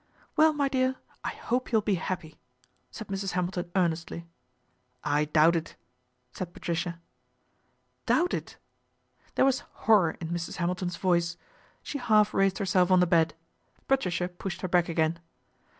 [0.35, 2.39] 'Well, my dear, I hope you'll be happy,"
[2.89, 3.33] said Mrs.
[3.33, 4.25] Hamilton earnestly."
[5.19, 5.75] I doubt it,"
[6.31, 6.99] said Patricia."
[8.07, 8.57] Doubt it!"
[9.35, 10.55] There was horror in Mrs.
[10.55, 11.37] Hamil ton's voice.
[11.83, 13.35] She half raised herself on the bed.
[13.87, 15.19] Patricia pushed her back again.